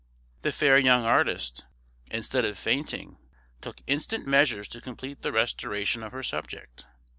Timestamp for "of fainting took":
2.43-3.81